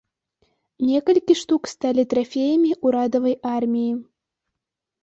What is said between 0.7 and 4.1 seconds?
Некалькі штук сталі трафеямі ўрадавай арміі.